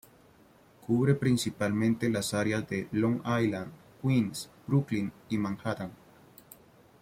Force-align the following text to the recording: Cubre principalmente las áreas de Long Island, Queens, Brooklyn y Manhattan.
Cubre 0.87 1.13
principalmente 1.13 2.09
las 2.09 2.33
áreas 2.33 2.67
de 2.67 2.87
Long 2.91 3.17
Island, 3.39 3.71
Queens, 4.01 4.49
Brooklyn 4.65 5.11
y 5.29 5.37
Manhattan. 5.37 5.91